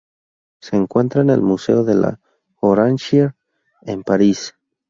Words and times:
Se 0.59 0.75
encuentra 0.77 1.21
en 1.21 1.29
el 1.29 1.43
Museo 1.43 1.83
de 1.83 1.93
la 1.93 2.19
Orangerie 2.59 3.35
en 3.83 4.01
París. 4.01 4.55